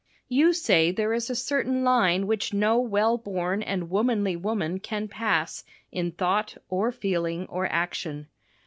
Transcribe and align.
You 0.29 0.51
say 0.53 0.89
there 0.91 1.13
is 1.13 1.29
a 1.29 1.35
certain 1.35 1.83
line 1.83 2.25
which 2.25 2.55
no 2.55 2.79
well 2.79 3.19
born 3.19 3.61
and 3.61 3.91
womanly 3.91 4.35
woman 4.35 4.79
can 4.79 5.07
pass 5.07 5.63
in 5.91 6.13
thought 6.13 6.57
or 6.69 6.91
feeling 6.91 7.45
or 7.45 7.67
action. 7.67 8.25